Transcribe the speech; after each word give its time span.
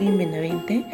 Catherine 0.00 0.16
Benavente, 0.16 0.86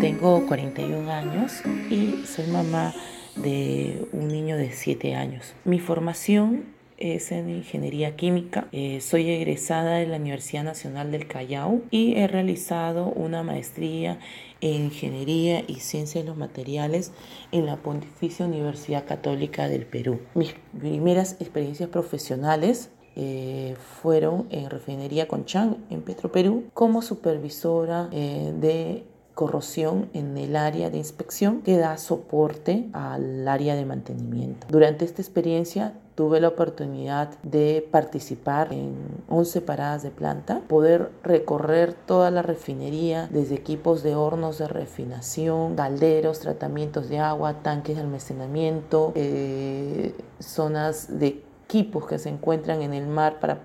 tengo 0.00 0.44
41 0.48 1.08
años 1.12 1.62
y 1.90 2.26
soy 2.26 2.48
mamá 2.48 2.92
de 3.36 4.08
un 4.10 4.26
niño 4.26 4.56
de 4.56 4.72
7 4.72 5.14
años. 5.14 5.54
Mi 5.64 5.78
formación 5.78 6.64
es 6.96 7.30
en 7.30 7.50
ingeniería 7.50 8.16
química. 8.16 8.66
Eh, 8.72 9.00
soy 9.00 9.30
egresada 9.30 9.98
de 9.98 10.08
la 10.08 10.16
Universidad 10.16 10.64
Nacional 10.64 11.12
del 11.12 11.28
Callao 11.28 11.82
y 11.92 12.16
he 12.16 12.26
realizado 12.26 13.06
una 13.06 13.44
maestría 13.44 14.18
en 14.60 14.86
ingeniería 14.86 15.62
y 15.64 15.76
ciencia 15.76 16.20
de 16.20 16.26
los 16.26 16.36
materiales 16.36 17.12
en 17.52 17.64
la 17.64 17.76
Pontificia 17.76 18.44
Universidad 18.44 19.06
Católica 19.06 19.68
del 19.68 19.86
Perú. 19.86 20.18
Mis 20.34 20.56
primeras 20.76 21.36
experiencias 21.38 21.90
profesionales 21.90 22.90
eh, 23.20 23.76
fueron 24.00 24.46
en 24.50 24.70
refinería 24.70 25.26
Conchán 25.26 25.78
en 25.90 26.02
Petroperú 26.02 26.66
como 26.72 27.02
supervisora 27.02 28.08
eh, 28.12 28.54
de 28.60 29.04
corrosión 29.34 30.08
en 30.14 30.38
el 30.38 30.54
área 30.54 30.88
de 30.88 30.98
inspección 30.98 31.62
que 31.62 31.76
da 31.76 31.98
soporte 31.98 32.88
al 32.92 33.46
área 33.48 33.74
de 33.74 33.84
mantenimiento. 33.84 34.68
Durante 34.70 35.04
esta 35.04 35.20
experiencia 35.20 35.94
tuve 36.14 36.40
la 36.40 36.48
oportunidad 36.48 37.30
de 37.44 37.86
participar 37.90 38.72
en 38.72 38.96
11 39.28 39.60
paradas 39.60 40.02
de 40.02 40.10
planta, 40.10 40.62
poder 40.66 41.10
recorrer 41.22 41.94
toda 41.94 42.32
la 42.32 42.42
refinería, 42.42 43.28
desde 43.32 43.54
equipos 43.54 44.02
de 44.02 44.16
hornos 44.16 44.58
de 44.58 44.66
refinación, 44.66 45.76
calderos, 45.76 46.40
tratamientos 46.40 47.08
de 47.08 47.20
agua, 47.20 47.62
tanques 47.62 47.94
de 47.94 48.02
almacenamiento, 48.02 49.12
eh, 49.14 50.14
zonas 50.40 51.20
de 51.20 51.47
equipos 51.68 52.06
que 52.06 52.18
se 52.18 52.30
encuentran 52.30 52.80
en 52.80 52.94
el 52.94 53.06
mar 53.06 53.40
para 53.40 53.58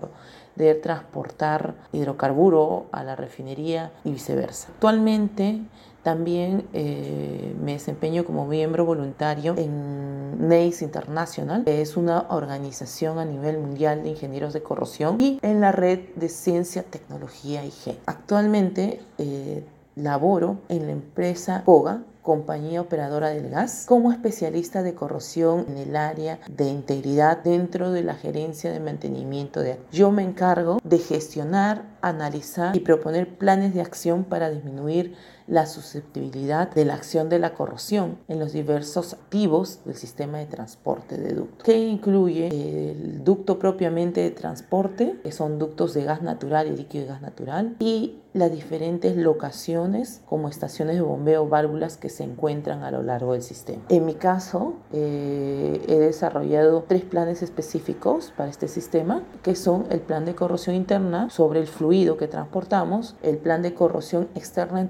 de 0.56 0.74
transportar 0.74 1.74
hidrocarburo 1.90 2.86
a 2.92 3.02
la 3.02 3.16
refinería 3.16 3.92
y 4.04 4.12
viceversa. 4.12 4.68
Actualmente 4.68 5.62
también 6.02 6.68
eh, 6.74 7.56
me 7.60 7.72
desempeño 7.72 8.24
como 8.26 8.46
miembro 8.46 8.84
voluntario 8.84 9.54
en 9.56 10.48
NEIS 10.48 10.82
International, 10.82 11.64
que 11.64 11.80
es 11.80 11.96
una 11.96 12.26
organización 12.28 13.18
a 13.18 13.24
nivel 13.24 13.58
mundial 13.58 14.02
de 14.02 14.10
ingenieros 14.10 14.52
de 14.52 14.62
corrosión, 14.62 15.16
y 15.18 15.38
en 15.40 15.62
la 15.62 15.72
red 15.72 16.00
de 16.14 16.28
ciencia, 16.28 16.82
tecnología 16.82 17.64
y 17.64 17.70
gen. 17.70 17.96
Actualmente 18.04 19.00
eh, 19.16 19.64
laboro 19.96 20.58
en 20.68 20.86
la 20.86 20.92
empresa 20.92 21.62
POGA, 21.64 22.02
compañía 22.24 22.80
operadora 22.80 23.28
del 23.28 23.50
gas, 23.50 23.84
como 23.86 24.10
especialista 24.10 24.82
de 24.82 24.94
corrosión 24.94 25.66
en 25.68 25.76
el 25.76 25.94
área 25.94 26.40
de 26.48 26.68
integridad 26.68 27.44
dentro 27.44 27.92
de 27.92 28.02
la 28.02 28.14
gerencia 28.14 28.72
de 28.72 28.80
mantenimiento 28.80 29.60
de 29.60 29.78
Yo 29.92 30.10
me 30.10 30.22
encargo 30.22 30.80
de 30.82 30.98
gestionar, 30.98 31.84
analizar 32.00 32.74
y 32.74 32.80
proponer 32.80 33.36
planes 33.36 33.74
de 33.74 33.82
acción 33.82 34.24
para 34.24 34.48
disminuir 34.50 35.14
la 35.46 35.66
susceptibilidad 35.66 36.72
de 36.72 36.84
la 36.84 36.94
acción 36.94 37.28
de 37.28 37.38
la 37.38 37.54
corrosión 37.54 38.18
en 38.28 38.38
los 38.38 38.52
diversos 38.52 39.12
activos 39.12 39.80
del 39.84 39.96
sistema 39.96 40.38
de 40.38 40.46
transporte 40.46 41.18
de 41.18 41.34
ducto, 41.34 41.64
que 41.64 41.78
incluye 41.78 42.48
el 42.48 43.24
ducto 43.24 43.58
propiamente 43.58 44.20
de 44.20 44.30
transporte, 44.30 45.18
que 45.22 45.32
son 45.32 45.58
ductos 45.58 45.94
de 45.94 46.04
gas 46.04 46.22
natural 46.22 46.68
y 46.68 46.76
líquido 46.76 47.04
de 47.04 47.10
gas 47.10 47.22
natural, 47.22 47.76
y 47.78 48.20
las 48.34 48.50
diferentes 48.50 49.16
locaciones 49.16 50.20
como 50.26 50.48
estaciones 50.48 50.96
de 50.96 51.02
bombeo, 51.02 51.48
válvulas 51.48 51.96
que 51.96 52.08
se 52.08 52.24
encuentran 52.24 52.82
a 52.82 52.90
lo 52.90 53.02
largo 53.02 53.32
del 53.32 53.42
sistema. 53.42 53.82
En 53.88 54.04
mi 54.04 54.14
caso, 54.14 54.74
eh, 54.92 55.80
he 55.86 55.98
desarrollado 55.98 56.84
tres 56.88 57.02
planes 57.02 57.42
específicos 57.42 58.32
para 58.36 58.50
este 58.50 58.66
sistema, 58.66 59.22
que 59.42 59.54
son 59.54 59.86
el 59.90 60.00
plan 60.00 60.24
de 60.24 60.34
corrosión 60.34 60.74
interna 60.74 61.30
sobre 61.30 61.60
el 61.60 61.68
fluido 61.68 62.16
que 62.16 62.26
transportamos, 62.26 63.14
el 63.22 63.38
plan 63.38 63.62
de 63.62 63.72
corrosión 63.72 64.28
externa 64.34 64.80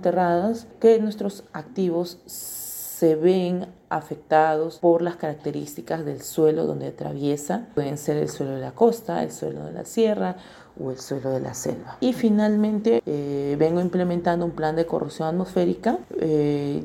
que 0.80 0.98
nuestros 0.98 1.45
activos 1.52 2.18
se 2.27 3.17
ven 3.17 3.67
afectados 3.91 4.79
por 4.79 5.02
las 5.02 5.17
características 5.17 6.05
del 6.05 6.23
suelo 6.23 6.67
donde 6.67 6.89
atraviesa. 6.89 7.67
Pueden 7.74 7.98
ser 7.98 8.17
el 8.17 8.29
suelo 8.29 8.55
de 8.55 8.61
la 8.61 8.73
costa, 8.73 9.23
el 9.23 9.33
suelo 9.33 9.64
de 9.64 9.73
la 9.73 9.85
sierra 9.85 10.36
o 10.80 10.91
el 10.91 10.98
suelo 10.98 11.30
de 11.30 11.41
la 11.41 11.55
selva. 11.55 11.96
Y 12.01 12.13
finalmente 12.13 13.02
eh, 13.07 13.57
vengo 13.58 13.80
implementando 13.80 14.45
un 14.45 14.52
plan 14.52 14.74
de 14.77 14.86
corrosión 14.86 15.29
atmosférica, 15.29 15.98
eh, 16.20 16.83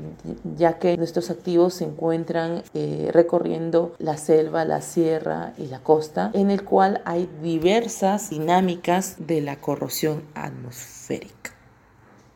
ya 0.58 0.78
que 0.78 0.98
nuestros 0.98 1.30
activos 1.30 1.76
se 1.76 1.86
encuentran 1.86 2.64
eh, 2.74 3.10
recorriendo 3.12 3.96
la 3.98 4.18
selva, 4.18 4.66
la 4.66 4.82
sierra 4.82 5.54
y 5.58 5.68
la 5.68 5.80
costa, 5.80 6.32
en 6.34 6.52
el 6.52 6.64
cual 6.64 7.02
hay 7.06 7.30
diversas 7.42 8.30
dinámicas 8.30 9.16
de 9.20 9.42
la 9.42 9.56
corrosión 9.58 10.24
atmosférica. 10.36 11.39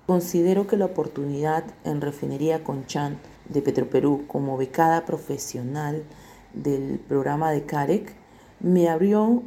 Considero 0.05 0.67
que 0.67 0.75
la 0.75 0.85
oportunidad 0.85 1.63
en 1.85 2.01
refinería 2.01 2.63
Conchan 2.63 3.19
de 3.47 3.61
Petroperú 3.61 4.25
como 4.27 4.57
becada 4.57 5.05
profesional 5.05 6.03
del 6.53 6.99
programa 6.99 7.51
de 7.51 7.63
CAREC 7.63 8.13
me 8.59 8.89
abrió 8.89 9.43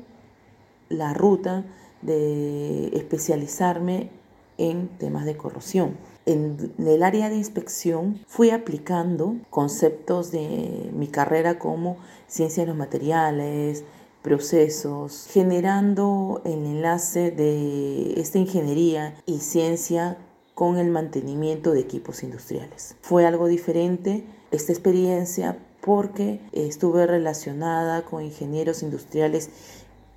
la 0.88 1.12
ruta 1.12 1.64
de 2.00 2.88
especializarme 2.96 4.08
en 4.56 4.88
temas 4.88 5.26
de 5.26 5.36
corrosión. 5.36 5.98
En 6.24 6.72
el 6.78 7.02
área 7.02 7.28
de 7.28 7.36
inspección 7.36 8.20
fui 8.26 8.48
aplicando 8.48 9.36
conceptos 9.50 10.30
de 10.30 10.90
mi 10.94 11.08
carrera 11.08 11.58
como 11.58 11.98
ciencia 12.28 12.62
de 12.62 12.68
los 12.68 12.76
materiales, 12.76 13.84
procesos, 14.22 15.28
generando 15.30 16.40
el 16.44 16.64
enlace 16.64 17.30
de 17.30 18.18
esta 18.20 18.38
ingeniería 18.38 19.14
y 19.24 19.38
ciencia 19.38 20.16
con 20.56 20.78
el 20.78 20.90
mantenimiento 20.90 21.72
de 21.72 21.80
equipos 21.80 22.22
industriales. 22.22 22.96
Fue 23.02 23.26
algo 23.26 23.46
diferente 23.46 24.24
esta 24.50 24.72
experiencia 24.72 25.58
porque 25.82 26.40
estuve 26.52 27.06
relacionada 27.06 28.02
con 28.06 28.24
ingenieros 28.24 28.82
industriales 28.82 29.50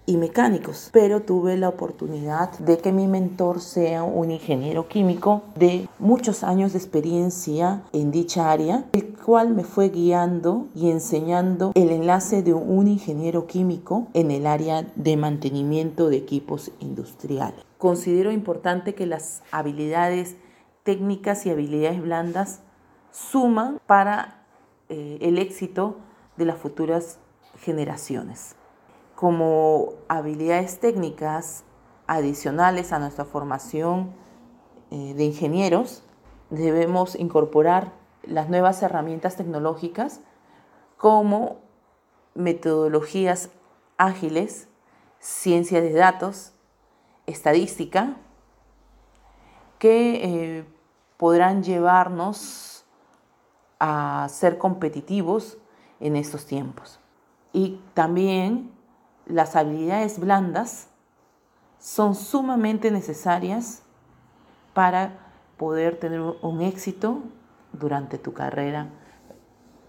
y 0.06 0.16
mecánicos, 0.16 0.92
pero 0.94 1.24
tuve 1.24 1.58
la 1.58 1.68
oportunidad 1.68 2.58
de 2.58 2.78
que 2.78 2.94
mi 2.94 3.06
mentor 3.06 3.60
sea 3.60 4.04
un 4.04 4.32
ingeniero 4.32 4.88
químico 4.88 5.44
de 5.56 5.90
muchos 6.00 6.44
años 6.44 6.72
de 6.72 6.80
experiencia 6.80 7.84
en 7.92 8.10
dicha 8.10 8.50
área, 8.50 8.86
el 8.94 9.14
cual 9.18 9.54
me 9.54 9.66
fue 9.66 9.90
guiando 9.90 10.68
y 10.74 10.90
enseñando 10.90 11.74
el 11.76 11.90
enlace 11.90 12.44
de 12.44 12.54
un 12.54 12.88
ingeniero 12.88 13.46
químico 13.46 14.08
en 14.14 14.32
el 14.32 14.48
área 14.48 14.88
de 14.96 15.18
mantenimiento 15.18 16.08
de 16.08 16.16
equipos 16.16 16.72
industriales 16.80 17.69
considero 17.80 18.32
importante 18.32 18.94
que 18.94 19.08
las 19.08 19.42
habilidades 19.52 20.36
técnicas 20.84 21.46
y 21.46 21.50
habilidades 21.50 22.02
blandas 22.02 22.62
suman 23.10 23.80
para 23.88 24.44
eh, 24.90 25.18
el 25.22 25.40
éxito 25.40 25.98
de 26.36 26.46
las 26.46 26.58
futuras 26.58 27.20
generaciones. 27.58 28.56
Como 29.16 29.94
habilidades 30.10 30.80
técnicas 30.80 31.64
adicionales 32.06 32.92
a 32.92 33.00
nuestra 33.00 33.24
formación 33.24 34.14
eh, 34.92 35.14
de 35.16 35.24
ingenieros, 35.24 36.04
debemos 36.50 37.16
incorporar 37.16 37.94
las 38.24 38.50
nuevas 38.50 38.84
herramientas 38.84 39.38
tecnológicas 39.38 40.20
como 40.98 41.60
metodologías 42.36 43.52
ágiles, 43.98 44.68
ciencia 45.20 45.80
de 45.80 45.94
datos, 45.94 46.54
estadística 47.30 48.18
que 49.78 50.58
eh, 50.58 50.66
podrán 51.18 51.64
llevarnos 51.64 52.86
a 53.80 54.28
ser 54.30 54.58
competitivos 54.58 55.58
en 56.00 56.16
estos 56.16 56.46
tiempos. 56.46 57.00
Y 57.54 57.82
también 57.94 58.72
las 59.26 59.56
habilidades 59.56 60.20
blandas 60.20 60.90
son 61.80 62.16
sumamente 62.16 62.92
necesarias 62.92 63.84
para 64.74 65.32
poder 65.58 66.00
tener 66.00 66.20
un 66.20 66.62
éxito 66.62 67.20
durante 67.74 68.18
tu 68.18 68.34
carrera 68.34 68.90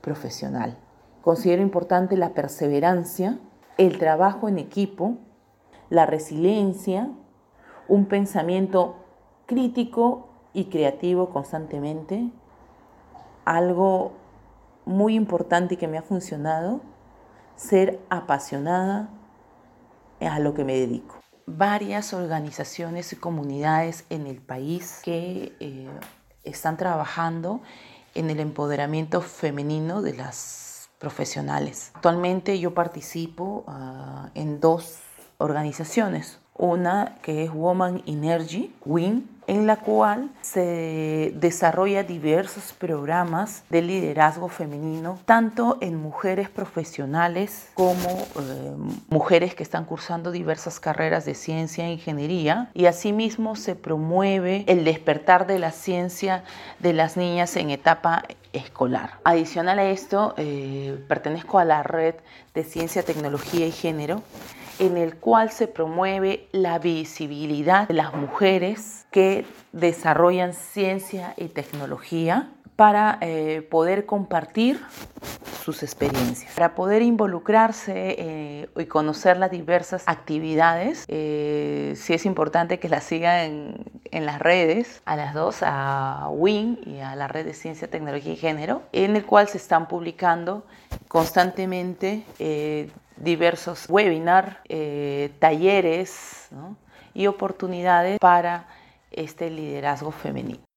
profesional. 0.01 0.79
Considero 1.23 1.63
importante 1.63 2.17
la 2.17 2.33
perseverancia, 2.35 3.39
el 3.77 3.99
trabajo 3.99 4.49
en 4.49 4.59
equipo, 4.59 5.19
la 5.91 6.07
resiliencia 6.07 7.11
un 7.91 8.07
pensamiento 8.07 8.95
crítico 9.47 10.29
y 10.53 10.67
creativo 10.67 11.31
constantemente, 11.31 12.31
algo 13.45 14.13
muy 14.85 15.17
importante 15.17 15.77
que 15.77 15.89
me 15.89 15.99
ha 15.99 16.03
funcionado, 16.03 16.81
ser 17.57 17.99
apasionada 18.09 19.11
a 20.21 20.39
lo 20.39 20.55
que 20.55 20.65
me 20.65 20.75
dedico. 20.75 21.17
Varias 21.47 22.15
organizaciones 22.15 23.13
y 23.13 23.17
comunidades 23.17 24.05
en 24.09 24.29
el 24.29 24.41
país 24.41 25.01
que 25.03 25.57
eh, 25.59 25.89
están 26.45 26.77
trabajando 26.77 27.61
en 28.15 28.31
el 28.31 28.39
empoderamiento 28.39 29.21
femenino 29.21 30.01
de 30.01 30.15
las 30.15 30.91
profesionales. 31.01 31.91
Actualmente 31.95 32.61
yo 32.61 32.73
participo 32.73 33.65
ah, 33.67 34.31
en 34.35 34.61
dos 34.61 35.01
organizaciones. 35.39 36.39
Una 36.61 37.17
que 37.23 37.45
es 37.45 37.53
Woman 37.53 38.03
Energy, 38.07 38.73
WIN, 38.85 39.29
en 39.47 39.67
la 39.67 39.77
cual 39.77 40.31
se 40.43 41.33
desarrolla 41.35 42.05
diversos 42.05 42.73
programas 42.73 43.65
de 43.69 43.83
liderazgo 43.83 44.49
femenino, 44.49 45.19
tanto 45.25 45.79
en 45.81 45.97
mujeres 45.97 46.49
profesionales 46.49 47.69
como 47.75 48.09
eh, 48.09 48.77
mujeres 49.09 49.57
que 49.57 49.65
están 49.65 49.87
cursando 49.87 50.31
diversas 50.31 50.79
carreras 50.79 51.25
de 51.25 51.35
ciencia 51.35 51.87
e 51.87 51.93
ingeniería, 51.95 52.71
y 52.75 52.87
asimismo 52.87 53.57
se 53.57 53.75
promueve 53.75 54.65
el 54.69 54.85
despertar 54.85 55.49
de 55.49 55.59
la 55.59 55.73
ciencia 55.73 56.45
de 56.79 56.93
las 56.93 57.17
niñas 57.17 57.57
en 57.57 57.71
etapa 57.71 58.23
escolar. 58.53 59.15
Adicional 59.25 59.81
a 59.81 59.91
esto, 59.91 60.35
eh, 60.37 61.03
pertenezco 61.09 61.59
a 61.59 61.65
la 61.65 61.83
red 61.83 62.15
de 62.55 62.63
ciencia, 62.65 63.03
tecnología 63.03 63.67
y 63.67 63.73
género, 63.73 64.23
en 64.81 64.97
el 64.97 65.17
cual 65.17 65.51
se 65.51 65.69
promueve 65.69 66.49
la 66.53 66.79
visibilidad 66.79 67.87
de 67.87 67.95
las 67.95 68.15
mujeres 68.15 69.07
que 69.11 69.45
desarrollan 69.73 70.55
ciencia 70.55 71.35
y 71.37 71.49
tecnología 71.49 72.51
para 72.77 73.19
eh, 73.21 73.61
poder 73.71 74.07
compartir 74.07 74.81
sus 75.63 75.83
experiencias, 75.83 76.55
para 76.55 76.75
poder 76.75 77.03
involucrarse 77.03 78.17
eh, 78.19 78.69
y 78.75 78.87
conocer 78.87 79.37
las 79.37 79.51
diversas 79.51 80.03
actividades. 80.07 81.05
Eh, 81.09 81.93
sí 81.97 82.15
es 82.15 82.25
importante 82.25 82.79
que 82.79 82.89
las 82.89 83.05
sigan 83.05 83.85
en, 84.11 84.25
las 84.25 84.39
redes, 84.39 85.03
a 85.05 85.15
las 85.15 85.35
dos, 85.35 85.59
a 85.61 86.29
WIN 86.31 86.81
y 86.87 87.01
a 87.01 87.15
la 87.17 87.29
red 87.29 87.45
de 87.45 87.53
Ciencia, 87.53 87.91
Tecnología 87.91 88.33
y 88.33 88.37
Género, 88.37 88.81
en 88.93 89.15
el 89.15 89.27
cual 89.27 89.47
se 89.47 89.59
están 89.59 89.87
publicando 89.87 90.65
constantemente 91.11 92.25
diversos 93.17 93.87
webinars, 93.89 94.57
talleres 95.41 96.49
y 97.13 97.27
oportunidades 97.27 98.19
para 98.21 98.69
este 99.11 99.51
liderazgo 99.51 100.13
femenino. 100.13 100.70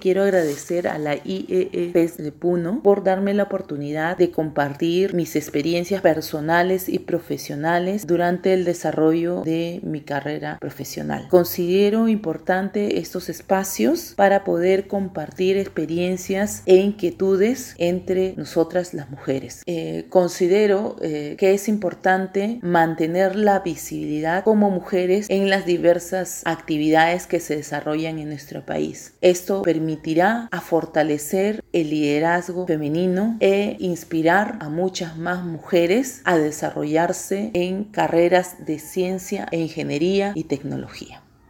Quiero 0.00 0.22
agradecer 0.22 0.86
a 0.86 0.98
la 0.98 1.14
IEE 1.14 1.90
PES 1.90 2.18
de 2.18 2.30
Puno 2.30 2.82
por 2.82 3.02
darme 3.02 3.32
la 3.32 3.44
oportunidad 3.44 4.18
de 4.18 4.30
compartir 4.30 5.14
mis 5.14 5.34
experiencias 5.34 6.02
personales 6.02 6.90
y 6.90 6.98
profesionales 6.98 8.06
durante 8.06 8.52
el 8.52 8.66
desarrollo 8.66 9.40
de 9.44 9.80
mi 9.82 10.02
carrera 10.02 10.58
profesional. 10.60 11.26
Considero 11.30 12.06
importante 12.08 12.98
estos 12.98 13.30
espacios 13.30 14.12
para 14.14 14.44
poder 14.44 14.88
compartir 14.88 15.56
experiencias 15.56 16.62
e 16.66 16.76
inquietudes 16.76 17.74
entre 17.78 18.34
nosotras 18.36 18.92
las 18.92 19.08
mujeres. 19.08 19.62
Eh, 19.64 20.04
considero 20.10 20.96
eh, 21.00 21.34
que 21.38 21.54
es 21.54 21.68
importante 21.68 22.58
mantener 22.60 23.36
la 23.36 23.60
visibilidad 23.60 24.44
como 24.44 24.70
mujeres 24.70 25.30
en 25.30 25.48
las 25.48 25.64
diversas 25.64 26.42
actividades 26.44 27.26
que 27.26 27.40
se 27.40 27.56
desarrollan 27.56 28.18
en 28.18 28.28
nuestro 28.28 28.66
país. 28.66 29.14
Permitirá 29.62 30.48
a 30.50 30.60
fortalecer 30.60 31.64
el 31.72 31.90
liderazgo 31.90 32.66
femenino 32.66 33.36
e 33.40 33.76
inspirar 33.80 34.58
a 34.60 34.68
muchas 34.68 35.16
más 35.16 35.44
mujeres 35.44 36.22
a 36.24 36.36
desarrollarse 36.36 37.50
en 37.54 37.84
carreras 37.84 38.64
de 38.64 38.78
ciencia 38.78 39.46
ingeniería 39.52 40.32
y 40.34 40.44
tecnología. 40.44 41.25